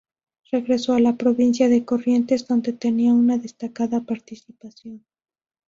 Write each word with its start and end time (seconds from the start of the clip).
Regresó 0.51 0.93
a 0.95 0.99
la 0.99 1.15
provincia 1.15 1.69
de 1.69 1.85
Corrientes, 1.85 2.47
donde 2.47 2.73
tenía 2.73 3.13
una 3.13 3.37
destacada 3.37 4.01
participación. 4.01 5.05